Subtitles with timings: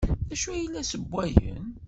[0.29, 1.65] D acu ay la ssewwayen?